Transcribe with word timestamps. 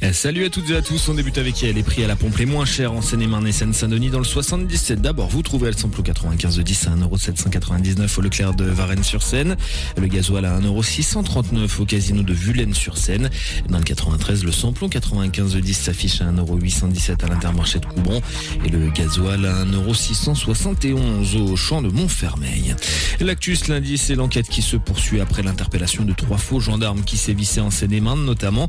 Eh, 0.00 0.12
salut 0.12 0.44
à 0.46 0.50
toutes 0.50 0.68
et 0.70 0.76
à 0.76 0.82
tous, 0.82 1.08
on 1.08 1.14
débute 1.14 1.38
avec 1.38 1.60
les 1.60 1.82
prix 1.84 2.02
à 2.02 2.08
la 2.08 2.16
pompe 2.16 2.36
les 2.38 2.46
moins 2.46 2.64
chers 2.64 2.92
en 2.92 3.02
Seine-et-Marne 3.02 3.46
et 3.46 3.52
Seine-Saint-Denis 3.52 4.10
dans 4.10 4.18
le 4.18 4.24
77. 4.24 5.00
D'abord, 5.00 5.28
vous 5.28 5.42
trouvez 5.42 5.70
le 5.70 5.76
samplon 5.76 6.02
95 6.02 6.56
de 6.56 6.62
10 6.62 6.88
à 6.88 6.90
1,799€ 6.96 8.18
au 8.18 8.20
Leclerc 8.20 8.54
de 8.54 8.64
Varennes-sur-Seine. 8.64 9.56
Le 9.96 10.06
gasoil 10.08 10.44
à 10.44 10.58
1,639€ 10.58 11.80
au 11.80 11.84
casino 11.84 12.22
de 12.22 12.32
Vulaine-sur-Seine. 12.32 13.30
Dans 13.68 13.78
le 13.78 13.84
93, 13.84 14.44
le 14.44 14.50
samplon 14.50 14.88
95 14.88 15.54
de 15.54 15.60
10 15.60 15.74
s'affiche 15.74 16.20
à 16.20 16.24
1,817€ 16.24 17.24
à 17.24 17.28
l'intermarché 17.28 17.78
de 17.78 17.86
Coubron. 17.86 18.20
Et 18.64 18.70
le 18.70 18.90
gasoil 18.90 19.46
à 19.46 19.64
1,671€ 19.64 21.36
au 21.36 21.54
champ 21.54 21.80
de 21.80 21.90
Montfermeil. 21.90 22.74
L'actus 23.20 23.68
lundi, 23.68 23.98
c'est 23.98 24.16
l'enquête 24.16 24.48
qui 24.48 24.62
se 24.62 24.76
poursuit 24.76 25.20
après 25.20 25.42
l'interpellation 25.42 26.04
de 26.04 26.12
trois 26.12 26.38
faux 26.38 26.58
gendarmes 26.58 27.02
qui 27.04 27.16
sévissaient 27.16 27.60
en 27.60 27.70
Seine-et-Marne 27.70 28.24
notamment. 28.24 28.68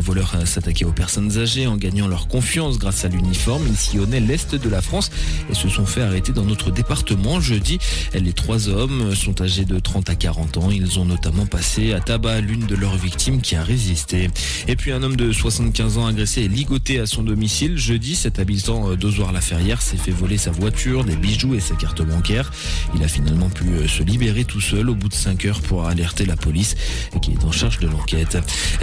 Voleurs 0.00 0.34
s'attaquaient 0.46 0.84
aux 0.84 0.92
personnes 0.92 1.38
âgées 1.38 1.66
en 1.66 1.76
gagnant 1.76 2.08
leur 2.08 2.28
confiance 2.28 2.78
grâce 2.78 3.04
à 3.04 3.08
l'uniforme. 3.08 3.62
Ils 3.68 3.76
sillonnaient 3.76 4.20
l'Est 4.20 4.54
de 4.54 4.68
la 4.68 4.80
France 4.80 5.10
et 5.50 5.54
se 5.54 5.68
sont 5.68 5.86
fait 5.86 6.02
arrêter 6.02 6.32
dans 6.32 6.44
notre 6.44 6.70
département 6.70 7.40
jeudi. 7.40 7.78
Les 8.14 8.32
trois 8.32 8.68
hommes 8.68 9.14
sont 9.14 9.42
âgés 9.42 9.64
de 9.64 9.78
30 9.78 10.10
à 10.10 10.14
40 10.14 10.56
ans. 10.58 10.70
Ils 10.70 10.98
ont 10.98 11.04
notamment 11.04 11.46
passé 11.46 11.92
à 11.92 12.00
tabac 12.00 12.40
l'une 12.40 12.66
de 12.66 12.74
leurs 12.74 12.96
victimes 12.96 13.40
qui 13.40 13.56
a 13.56 13.62
résisté. 13.62 14.30
Et 14.68 14.76
puis 14.76 14.92
un 14.92 15.02
homme 15.02 15.16
de 15.16 15.32
75 15.32 15.98
ans 15.98 16.06
agressé 16.06 16.42
et 16.42 16.48
ligoté 16.48 16.98
à 16.98 17.06
son 17.06 17.22
domicile. 17.22 17.76
Jeudi, 17.76 18.14
cet 18.14 18.38
habitant 18.38 18.94
d'Ozoir-la-Ferrière 18.94 19.82
s'est 19.82 19.96
fait 19.96 20.10
voler 20.10 20.38
sa 20.38 20.50
voiture, 20.50 21.04
des 21.04 21.16
bijoux 21.16 21.54
et 21.54 21.60
sa 21.60 21.74
carte 21.74 22.02
bancaire. 22.02 22.50
Il 22.94 23.02
a 23.02 23.08
finalement 23.08 23.50
pu 23.50 23.88
se 23.88 24.02
libérer 24.02 24.44
tout 24.44 24.60
seul 24.60 24.88
au 24.88 24.94
bout 24.94 25.08
de 25.08 25.14
5 25.14 25.44
heures 25.46 25.60
pour 25.60 25.86
alerter 25.86 26.24
la 26.24 26.36
police 26.36 26.76
qui 27.20 27.32
est 27.32 27.44
en 27.44 27.52
charge 27.52 27.78
de 27.78 27.88
l'enquête. 27.88 28.38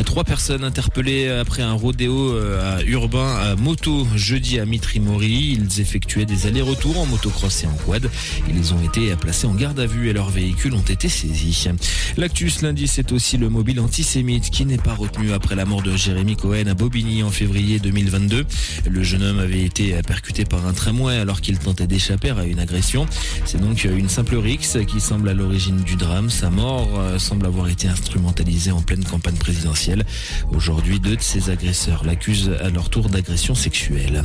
Trois 0.06 0.24
personnes 0.24 0.64
interpellées 0.64 0.99
après 1.00 1.62
un 1.62 1.74
rodéo 1.74 2.34
euh, 2.34 2.78
à 2.78 2.84
urbain 2.84 3.34
à 3.38 3.56
moto 3.56 4.06
jeudi 4.16 4.60
à 4.60 4.66
Mitrimori. 4.66 5.58
Ils 5.58 5.80
effectuaient 5.80 6.26
des 6.26 6.46
allers-retours 6.46 7.00
en 7.00 7.06
motocross 7.06 7.64
et 7.64 7.68
en 7.68 7.74
quad. 7.86 8.10
Ils 8.50 8.74
ont 8.74 8.82
été 8.82 9.16
placés 9.16 9.48
en 9.48 9.54
garde 9.54 9.80
à 9.80 9.86
vue 9.86 10.10
et 10.10 10.14
leurs 10.14 10.30
véhicules 10.30 10.74
ont 10.74 10.82
été 10.82 11.08
saisis. 11.08 11.70
L'actus 12.18 12.62
lundi, 12.62 12.88
c'est 12.88 13.14
aussi 13.14 13.38
le 13.38 13.50
mobile 13.50 13.80
antisémite 13.80 14.50
qui 14.50 14.66
n'est 14.66 14.78
pas 14.78 14.94
retenu 14.94 15.32
après 15.32 15.56
la 15.56 15.64
mort 15.64 15.82
de 15.82 15.96
Jérémy 15.96 16.36
Cohen 16.36 16.68
à 16.68 16.74
Bobigny 16.74 17.24
en 17.24 17.30
février 17.30 17.80
2022. 17.80 18.46
Le 18.90 19.04
jeune 19.04 19.24
homme 19.24 19.40
avait 19.40 19.64
été 19.64 19.94
percuté 20.06 20.44
par 20.44 20.68
un 20.68 20.74
tramway 20.74 21.16
alors 21.16 21.40
qu'il 21.40 21.58
tentait 21.60 21.88
d'échapper 21.88 22.32
à 22.32 22.44
une 22.44 22.60
agression. 22.60 23.06
C'est 23.46 23.62
donc 23.62 23.86
une 23.86 24.10
simple 24.10 24.36
rixe 24.36 24.78
qui 24.86 25.00
semble 25.00 25.30
à 25.30 25.34
l'origine 25.34 25.78
du 25.78 25.96
drame. 25.96 26.30
Sa 26.30 26.50
mort 26.50 26.90
euh, 27.00 27.20
semble 27.20 27.46
avoir 27.46 27.70
été 27.70 27.88
instrumentalisée 27.88 28.72
en 28.72 28.82
pleine 28.82 29.06
campagne 29.06 29.38
présidentielle. 29.38 30.06
Aujourd'hui, 30.52 30.89
deux 30.98 31.16
de 31.16 31.22
ses 31.22 31.52
agresseurs 31.52 32.04
l'accusent 32.04 32.52
à 32.62 32.70
leur 32.70 32.90
tour 32.90 33.10
d'agression 33.10 33.54
sexuelle. 33.54 34.24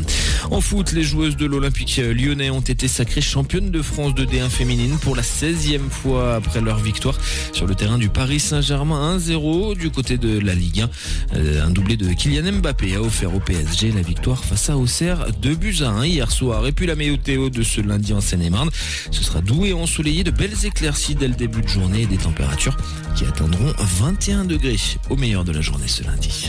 En 0.50 0.62
foot, 0.62 0.92
les 0.92 1.02
joueuses 1.02 1.36
de 1.36 1.44
l'Olympique 1.44 1.96
lyonnais 1.98 2.48
ont 2.48 2.60
été 2.60 2.88
sacrées 2.88 3.20
championnes 3.20 3.70
de 3.70 3.82
France 3.82 4.14
de 4.14 4.24
D1 4.24 4.48
féminine 4.48 4.96
pour 4.98 5.14
la 5.14 5.22
16e 5.22 5.90
fois 5.90 6.36
après 6.36 6.60
leur 6.60 6.78
victoire 6.78 7.18
sur 7.52 7.66
le 7.66 7.74
terrain 7.74 7.98
du 7.98 8.08
Paris 8.08 8.40
Saint-Germain 8.40 9.18
1-0 9.18 9.76
du 9.76 9.90
côté 9.90 10.16
de 10.16 10.38
la 10.38 10.54
Ligue 10.54 10.82
1. 10.82 10.90
Euh, 11.34 11.66
un 11.66 11.70
doublé 11.70 11.96
de 11.96 12.12
Kylian 12.12 12.52
Mbappé 12.60 12.94
a 12.94 13.02
offert 13.02 13.34
au 13.34 13.40
PSG 13.40 13.92
la 13.92 14.02
victoire 14.02 14.44
face 14.44 14.70
à 14.70 14.76
Auxerre 14.76 15.26
2 15.42 15.54
buts 15.56 15.76
à 15.82 15.88
1 15.88 16.06
hier 16.06 16.30
soir. 16.30 16.66
Et 16.66 16.72
puis 16.72 16.86
la 16.86 16.94
météo 16.94 17.50
de 17.50 17.62
ce 17.62 17.80
lundi 17.80 18.12
en 18.12 18.20
Seine-et-Marne, 18.20 18.70
ce 19.10 19.22
sera 19.22 19.40
doux 19.40 19.66
et 19.66 19.72
ensoleillé 19.72 20.24
de 20.24 20.30
belles 20.30 20.64
éclaircies 20.64 21.14
dès 21.14 21.28
le 21.28 21.34
début 21.34 21.60
de 21.60 21.68
journée 21.68 22.02
et 22.02 22.06
des 22.06 22.16
températures 22.16 22.76
qui 23.16 23.24
atteindront 23.24 23.72
21 23.78 24.44
degrés 24.44 24.78
au 25.10 25.16
meilleur 25.16 25.44
de 25.44 25.52
la 25.52 25.60
journée 25.60 25.88
ce 25.88 26.02
lundi. 26.04 26.48